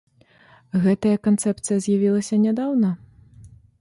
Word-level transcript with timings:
Гэтая 0.85 1.13
канцэпцыя 1.27 1.77
з'явілася 1.85 2.41
нядаўна? 2.47 2.89